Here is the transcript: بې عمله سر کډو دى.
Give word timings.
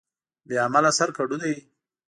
بې 0.47 0.55
عمله 0.65 0.91
سر 0.97 1.09
کډو 1.17 1.35
دى. 1.41 1.53